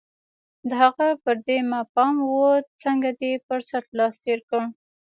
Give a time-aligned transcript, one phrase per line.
[0.69, 2.29] د هغه پر دې ما پام و،
[2.83, 4.61] څنګه دې پر څټ لاس تېر کړ؟